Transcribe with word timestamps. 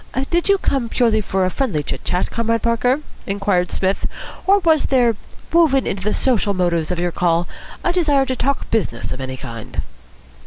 "Did 0.31 0.49
you 0.49 0.57
come 0.57 0.89
purely 0.89 1.21
for 1.21 1.47
friendly 1.51 1.83
chit 1.83 2.03
chat, 2.03 2.31
Comrade 2.31 2.63
Parker," 2.63 3.01
inquired 3.27 3.69
Psmith, 3.69 4.07
"or 4.47 4.57
was 4.57 4.87
there, 4.87 5.15
woven 5.53 5.85
into 5.85 6.01
the 6.01 6.11
social 6.11 6.55
motives 6.55 6.89
of 6.89 6.97
your 6.97 7.11
call, 7.11 7.47
a 7.83 7.93
desire 7.93 8.25
to 8.25 8.35
talk 8.35 8.71
business 8.71 9.11
of 9.11 9.21
any 9.21 9.37
kind?" 9.37 9.83